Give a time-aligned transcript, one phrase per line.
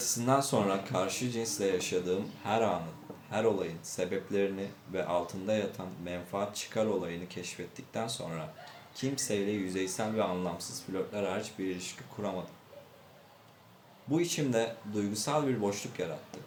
[0.00, 2.92] öğretisinden sonra karşı cinsle yaşadığım her anın,
[3.30, 8.54] her olayın sebeplerini ve altında yatan menfaat çıkar olayını keşfettikten sonra
[8.94, 12.50] kimseyle yüzeysel ve anlamsız flörtler hariç bir ilişki kuramadım.
[14.08, 16.40] Bu içimde duygusal bir boşluk yarattı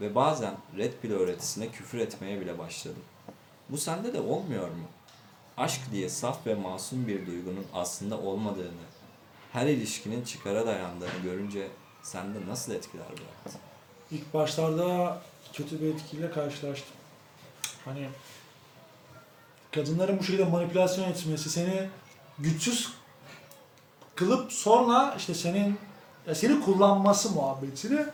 [0.00, 3.02] ve bazen Red Pill öğretisine küfür etmeye bile başladım.
[3.68, 4.84] Bu sende de olmuyor mu?
[5.56, 8.86] Aşk diye saf ve masum bir duygunun aslında olmadığını,
[9.52, 11.68] her ilişkinin çıkara dayandığını görünce
[12.02, 13.58] sende nasıl etkiler bıraktı?
[14.10, 15.18] İlk başlarda
[15.52, 16.96] kötü bir etkiyle karşılaştım.
[17.84, 18.08] Hani
[19.72, 21.88] kadınların bu şekilde manipülasyon etmesi, seni
[22.38, 22.92] güçsüz
[24.14, 25.78] kılıp sonra işte senin
[26.26, 28.04] ya seni kullanması muhabbetini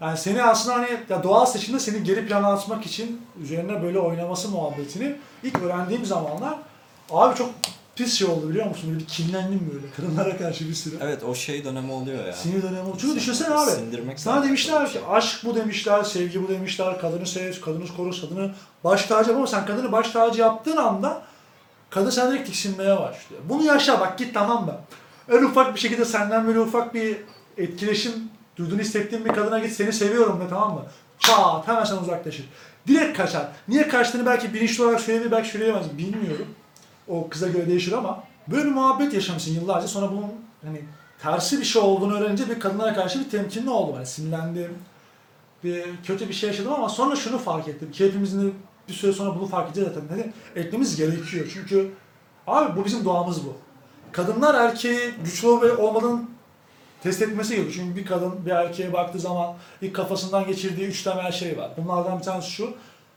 [0.00, 4.48] yani seni aslında hani ya doğal seçimde seni geri plana atmak için üzerine böyle oynaması
[4.48, 6.58] muhabbetini ilk öğrendiğim zamanlar
[7.10, 7.50] abi çok
[7.96, 8.90] pis şey oldu biliyor musun?
[8.90, 10.94] Böyle bir kinlendim böyle kadınlara karşı bir süre.
[11.00, 12.32] Evet o şey dönemi oluyor ya.
[12.32, 12.96] Sinir dönemi oldu.
[13.00, 13.70] Çünkü düşünsene abi.
[13.70, 18.50] Sindirmek Sana demişler ki aşk bu demişler, sevgi bu demişler, kadını sev, kadını koru, kadını
[18.84, 21.22] baş tacı yap ama sen kadını baş tacı yaptığın anda
[21.90, 23.42] kadın senden direkt tiksinmeye başlıyor.
[23.48, 24.74] Bunu yaşa bak git tamam mı?
[25.28, 27.16] Öyle ufak bir şekilde senden böyle ufak bir
[27.56, 28.12] etkileşim
[28.56, 30.82] duyduğunu hissettiğin bir kadına git seni seviyorum de tamam mı?
[31.18, 32.46] Çat hemen sen uzaklaşır.
[32.86, 33.46] Direkt kaçar.
[33.68, 36.46] Niye kaçtığını belki bilinçli olarak söyleyebilir belki söyleyemez bilmiyorum.
[37.08, 40.32] O kıza göre değişir ama böyle bir muhabbet yaşamışsın yıllarca sonra bunun
[40.64, 40.80] hani
[41.22, 43.94] tersi bir şey olduğunu öğrenince bir kadınlara karşı bir temkinli oldum.
[43.94, 44.78] Hani sinirlendim.
[45.64, 48.54] Bir kötü bir şey yaşadım ama sonra şunu fark ettim ki hepimizin
[48.88, 50.08] bir süre sonra bunu fark edeceğiz zaten.
[50.08, 51.50] Hani etmemiz gerekiyor.
[51.52, 51.90] Çünkü
[52.46, 53.56] abi bu bizim doğamız bu.
[54.12, 56.20] Kadınlar erkeği güçlü olup olmadığını
[57.02, 57.74] test etmesi gerekiyor.
[57.76, 61.70] Çünkü bir kadın bir erkeğe baktığı zaman ilk kafasından geçirdiği üç temel şey var.
[61.76, 62.74] Bunlardan bir tanesi şu.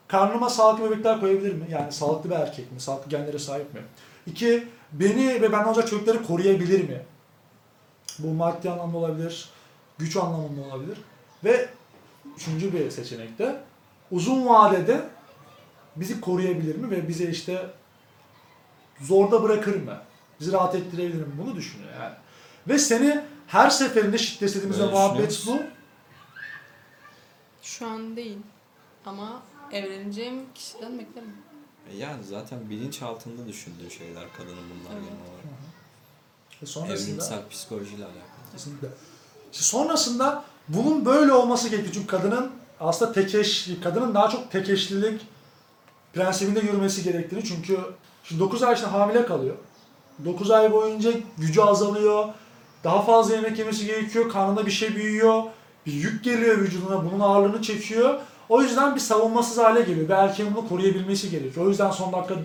[0.08, 1.66] Karnıma sağlıklı bebekler koyabilir mi?
[1.70, 2.82] Yani sağlıklı bir erkek mi?
[2.82, 3.82] Sağlıklı genlere sahip mi?
[4.28, 7.02] İki, beni ve benden olacak çocukları koruyabilir mi?
[8.20, 9.50] Bu maddi anlamda olabilir,
[9.98, 10.98] güç anlamında olabilir.
[11.44, 11.70] Ve
[12.36, 13.60] üçüncü bir seçenek de
[14.12, 15.02] uzun vadede
[15.96, 17.66] bizi koruyabilir mi ve bize işte
[19.02, 19.98] zorda bırakır mı?
[20.40, 21.34] Bizi rahat ettirebilir mi?
[21.44, 22.16] Bunu düşünüyor yani.
[22.68, 25.60] Ve seni her seferinde şiddet istediğimizde Böyle muhabbet bu.
[27.62, 28.38] Şu an değil.
[29.06, 29.42] Ama
[29.74, 31.34] evleneceğim kişiden beklerim.
[31.94, 35.04] E Yani zaten bilinç altında düşündüğü şeyler kadının bunlar Evet.
[35.04, 35.48] genel olarak.
[36.62, 38.52] Ve sonrasında Evrimsel psikolojiyle alakalı.
[38.52, 38.88] Kesinlikle.
[39.52, 41.94] İşte sonrasında bunun böyle olması gerekiyor.
[41.94, 45.22] Çünkü kadının aslında tekeş, kadının daha çok tekeşlilik
[46.14, 47.44] prensibinde yürümesi gerektiğini.
[47.44, 47.80] Çünkü
[48.24, 49.56] şimdi 9 ay işte hamile kalıyor.
[50.26, 52.26] 9 ay boyunca gücü azalıyor.
[52.84, 54.30] Daha fazla yemek yemesi gerekiyor.
[54.30, 55.44] Karnında bir şey büyüyor.
[55.86, 57.06] Bir yük geliyor vücuduna.
[57.06, 58.20] Bunun ağırlığını çekiyor.
[58.50, 60.10] O yüzden bir savunmasız hale geliyor.
[60.10, 61.66] Erkeğin bunu koruyabilmesi gerekiyor.
[61.66, 62.36] O yüzden son dakika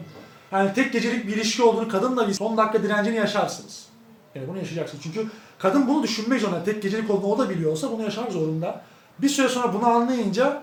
[0.53, 3.87] yani tek gecelik bir ilişki olduğunu kadınla bir son dakika direncini yaşarsınız.
[4.35, 4.99] Yani bunu yaşayacaksın.
[5.03, 5.27] Çünkü
[5.59, 6.65] kadın bunu düşünmek zorunda.
[6.65, 8.83] Tek gecelik olduğunu o da biliyorsa bunu yaşamak zorunda.
[9.19, 10.63] Bir süre sonra bunu anlayınca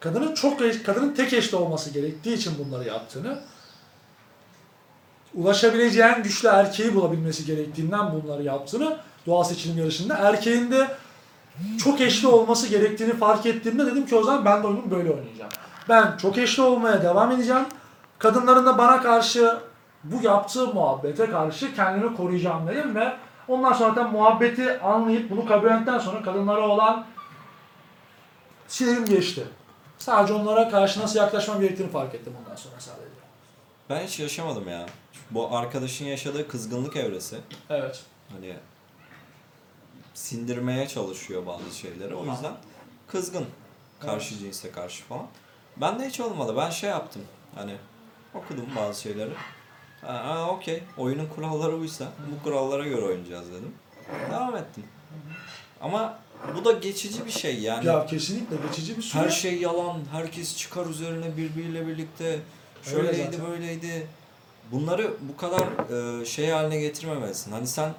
[0.00, 3.38] kadının çok kadının tek eşli olması gerektiği için bunları yaptığını
[5.34, 8.96] ulaşabileceğin güçlü erkeği bulabilmesi gerektiğinden bunları yaptığını
[9.26, 10.88] doğal seçilim yarışında erkeğin de
[11.84, 15.50] çok eşli olması gerektiğini fark ettiğimde dedim ki o zaman ben de oyunu böyle oynayacağım.
[15.88, 17.64] Ben çok eşli olmaya devam edeceğim.
[18.18, 19.58] Kadınların da bana karşı
[20.04, 23.16] bu yaptığı muhabbete karşı kendimi koruyacağım dedim ve
[23.48, 27.06] ondan sonra da muhabbeti anlayıp bunu kabul ettikten sonra kadınlara olan
[28.68, 29.44] sinirim geçti.
[29.98, 33.16] Sadece onlara karşı nasıl yaklaşmam gerektiğini fark ettim ondan sonra sadece.
[33.90, 34.86] Ben hiç yaşamadım ya.
[35.30, 37.36] Bu arkadaşın yaşadığı kızgınlık evresi.
[37.70, 38.04] Evet.
[38.32, 38.56] Hani
[40.16, 42.14] sindirmeye çalışıyor bazı şeyleri.
[42.14, 42.52] O yüzden
[43.06, 43.46] kızgın.
[44.00, 45.26] Karşı cinse karşı falan.
[45.76, 46.54] Ben de hiç olmadı.
[46.56, 47.22] Ben şey yaptım.
[47.54, 47.76] Hani
[48.34, 49.30] okudum bazı şeyleri.
[50.00, 50.82] Ha, ha okey.
[50.98, 53.74] Oyunun kuralları buysa bu kurallara göre oynayacağız dedim.
[54.30, 54.84] Devam ettim.
[55.80, 56.18] Ama
[56.56, 57.86] bu da geçici bir şey yani.
[57.86, 59.22] Ya kesinlikle geçici bir süre.
[59.22, 62.40] Her şey yalan, herkes çıkar üzerine birbiriyle birlikte.
[62.82, 64.06] Şöyleydi, böyleydi.
[64.72, 65.66] Bunları bu kadar
[66.20, 67.52] e, şey haline getirmemelisin.
[67.52, 67.94] Hani sen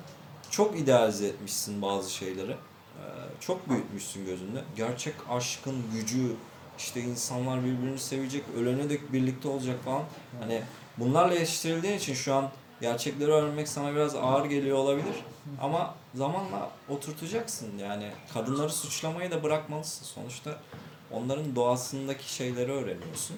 [0.57, 2.51] çok idealize etmişsin bazı şeyleri.
[2.51, 3.03] E,
[3.39, 4.63] çok büyütmüşsün gözünde.
[4.75, 6.35] Gerçek aşkın gücü,
[6.77, 10.03] işte insanlar birbirini sevecek, ölene dek birlikte olacak falan.
[10.39, 10.61] Hani
[10.97, 12.49] bunlarla yetiştirildiğin için şu an
[12.81, 15.15] gerçekleri öğrenmek sana biraz ağır geliyor olabilir.
[15.61, 18.11] Ama zamanla oturtacaksın yani.
[18.33, 20.05] Kadınları suçlamayı da bırakmalısın.
[20.05, 20.59] Sonuçta
[21.11, 23.37] onların doğasındaki şeyleri öğreniyorsun.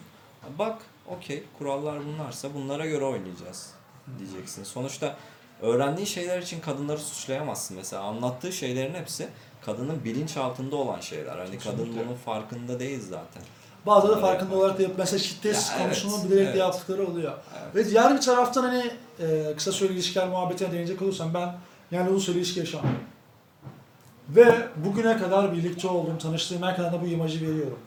[0.60, 3.74] Bak, okey, kurallar bunlarsa bunlara göre oynayacağız
[4.19, 4.63] diyeceksin.
[4.63, 5.16] Sonuçta
[5.61, 7.77] öğrendiğin şeyler için kadınları suçlayamazsın.
[7.77, 9.27] Mesela anlattığı şeylerin hepsi
[9.65, 11.38] kadının bilinç altında olan şeyler.
[11.38, 13.44] Hani kadın bunun farkında değil zaten.
[13.85, 14.57] Bazıları Bunları farkında yapar.
[14.65, 14.91] olarak da yap.
[14.97, 16.56] Mesela şiddetsiz Ya evet, konuşunu bilerek evet.
[16.56, 17.33] de yaptıkları oluyor.
[17.63, 17.75] Evet.
[17.75, 21.56] Ve diğer bir taraftan hani e, kısa süreli ilişkiler muhabbetine değinecek olursam ben
[21.91, 22.91] yani uzun süreli ilişki yaşamam.
[24.29, 27.79] Ve bugüne kadar birlikte olduğum, tanıştığım herkese de bu imajı veriyorum.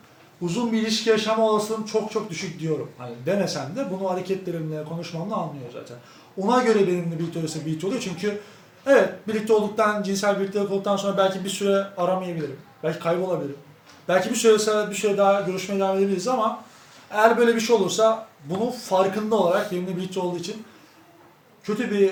[0.43, 2.91] Uzun bir ilişki yaşama olasılığım çok çok düşük diyorum.
[2.99, 5.97] Hani demesem de bunu hareketlerimle, konuşmamla anlıyor zaten.
[6.37, 8.41] Ona göre benimle birlikte olursa birlikte oluyor çünkü
[8.87, 12.57] evet birlikte olduktan, cinsel birliktelik olduktan sonra belki bir süre aramayabilirim.
[12.83, 13.59] Belki kaybolabilirim.
[14.09, 16.65] Belki bir süre, bir süre daha görüşmeye devam edebiliriz ama
[17.11, 20.65] eğer böyle bir şey olursa bunun farkında olarak benimle birlikte olduğu için
[21.63, 22.11] kötü bir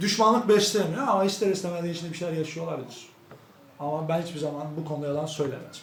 [0.00, 3.08] düşmanlık beslemiyor ama ister istemez içinde bir şeyler yaşıyor olabilir.
[3.78, 5.80] Ama ben hiçbir zaman bu konuda yalan söylemedim.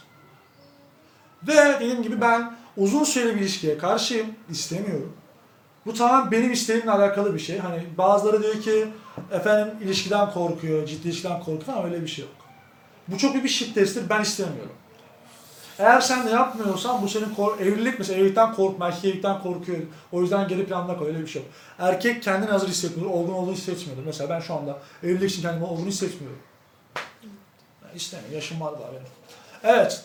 [1.48, 5.14] Ve dediğim gibi ben uzun süreli bir ilişkiye karşıyım, istemiyorum.
[5.86, 7.60] Bu tamamen benim isteğimle alakalı bir şey.
[7.60, 8.88] Hani bazıları diyor ki
[9.32, 12.34] efendim ilişkiden korkuyor, ciddi ilişkiden korkuyor ama öyle bir şey yok.
[13.08, 14.72] Bu çok büyük bir shit testtir, ben istemiyorum.
[15.80, 19.80] Eğer sen de yapmıyorsan bu senin kor- evlilik mesela evlilikten korkma, erkek evlilikten korkuyor.
[20.12, 21.52] O yüzden geri planda koy öyle bir şey yok.
[21.80, 24.04] Erkek kendini hazır hissetmiyor, olgun olduğunu hissetmiyordur.
[24.06, 26.40] Mesela ben şu anda evlilik için kendimi olgun hissetmiyorum.
[27.84, 29.08] Ben istemiyorum, yaşım var daha benim.
[29.64, 30.04] Evet,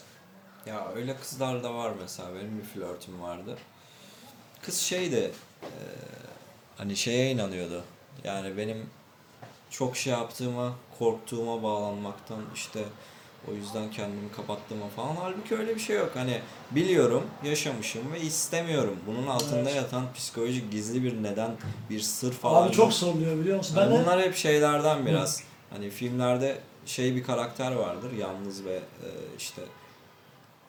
[0.66, 2.28] Ya öyle kızlar da var mesela.
[2.34, 3.56] Benim bir flörtüm vardı.
[4.62, 5.30] Kız şeydi
[5.62, 5.70] e,
[6.76, 7.84] hani şeye inanıyordu.
[8.24, 8.86] Yani benim
[9.70, 12.84] çok şey yaptığıma, korktuğuma bağlanmaktan işte
[13.50, 15.16] o yüzden kendimi kapattığıma falan.
[15.16, 16.10] Halbuki öyle bir şey yok.
[16.14, 16.40] Hani
[16.70, 18.96] biliyorum, yaşamışım ve istemiyorum.
[19.06, 19.76] Bunun altında Evet.
[19.76, 21.50] yatan psikolojik gizli bir neden,
[21.90, 22.66] bir sır falan.
[22.66, 23.76] abi çok soruluyor biliyor musun?
[23.76, 25.42] Yani Ben de bunlar hep şeylerden biraz.
[25.70, 28.12] Hani filmlerde şey bir karakter vardır.
[28.12, 29.08] Yalnız ve e,
[29.38, 29.62] işte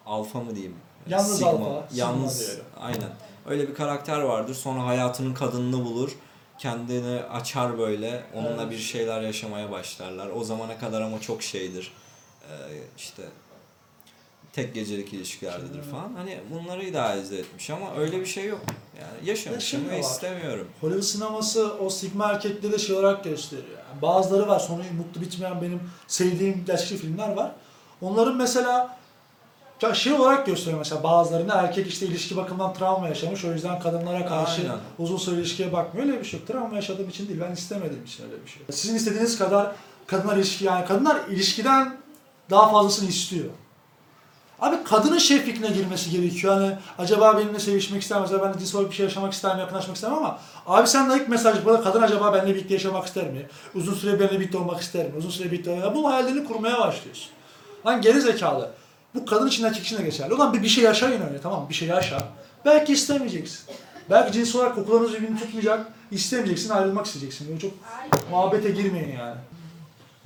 [0.06, 0.76] alfa mı diyeyim?
[1.10, 2.40] Yalnız alfa, sigma Yalnız.
[2.40, 2.64] diyelim.
[2.80, 3.10] Aynen.
[3.46, 4.54] Öyle bir karakter vardır.
[4.56, 6.12] Sonra hayatının kadınını bulur.
[6.58, 8.24] Kendini açar böyle.
[8.34, 8.72] Onunla Evet.
[8.72, 10.28] bir şeyler yaşamaya başlarlar.
[10.36, 11.92] O zamana kadar ama çok şeydir.
[12.44, 12.54] E,
[12.98, 13.24] işte
[14.54, 15.92] tek gecelik ilişkilerdedir Evet.
[15.92, 16.14] falan.
[16.18, 18.62] Hani bunları idealize etmiş ama öyle bir şey yok.
[19.02, 20.68] Yani yaşamışım ve istemiyorum.
[20.82, 23.68] Hollywood sineması o sigma erkekleri de şey olarak gösteriyor.
[23.92, 27.52] Yani bazıları var sonu mutlu bitmeyen benim sevdiğim gerçekçi filmler var.
[28.02, 28.98] Onların mesela
[29.82, 34.26] ya şey olarak gösteriyor mesela bazılarında erkek işte ilişki bakımından travma yaşamış o yüzden kadınlara
[34.26, 34.78] karşı Aynen.
[35.00, 36.08] uzun süre ilişkiye bakmıyor.
[36.08, 36.48] Öyle bir şey yok.
[36.48, 38.62] Travma yaşadığım için değil ben istemediğim için öyle bir şey.
[38.72, 39.72] Sizin istediğiniz kadar
[40.08, 41.98] kadınlar ilişki yani kadınlar ilişkiden
[42.50, 43.46] daha fazlasını istiyor.
[44.60, 46.54] Abi kadının şey fikrine girmesi gerekiyor.
[46.54, 48.22] Hani acaba benimle sevişmek ister mi?
[48.22, 49.62] Mesela ben de cinsel olarak bir şey yaşamak ister mi?
[49.62, 50.18] Yakınlaşmak ister mi?
[50.18, 53.48] Ama abi sen de ilk mesaj burada kadın acaba benimle birlikte yaşamak ister mi?
[53.76, 55.12] Uzun süre benimle birlikte olmak ister mi?
[55.18, 57.30] Uzun süre birlikte olmak Bu hayallerini kurmaya başlıyorsun.
[57.86, 58.72] Lan geri zekalı.
[59.16, 60.34] Bu kadın için erkek için de geçerli.
[60.34, 61.70] Ulan bir, bir şey yaşayın öyle tamam mı?
[61.70, 62.30] Bir şey yaşa.
[62.66, 63.60] Belki istemeyeceksin.
[64.10, 65.92] Belki cinsel olarak kokularınız birbirini tutmayacak.
[66.12, 67.48] İstemeyeceksin, ayrılmak isteyeceksin.
[67.48, 67.72] Böyle çok
[68.30, 69.38] muhabbete girmeyin yani.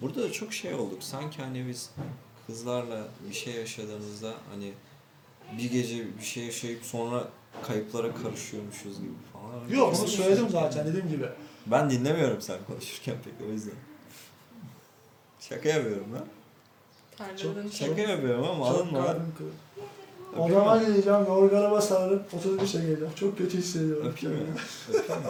[0.01, 1.03] Burada da çok şey olduk.
[1.03, 1.89] Sanki hani biz
[2.47, 4.71] kızlarla bir şey yaşadığımızda hani
[5.57, 7.23] bir gece bir şey yaşayıp sonra
[7.67, 9.79] kayıplara karışıyormuşuz gibi falan.
[9.79, 11.29] Yok onu söyledim zaten dediğim gibi.
[11.65, 13.73] Ben dinlemiyorum sen konuşurken pek o yüzden.
[15.39, 16.25] Şaka yapıyorum lan.
[17.19, 17.69] Terledin.
[17.69, 19.53] Şaka yapıyorum ama Çok alınma kalbim kırık.
[20.37, 20.85] O Öpeyim zaman mi?
[20.87, 22.23] gideceğim yorgana basarım.
[22.43, 23.13] 31'e geleceğim.
[23.15, 24.07] Çok kötü hissediyorum.
[24.07, 24.43] Öpeyim mi?
[24.93, 25.27] Öpeyim mi?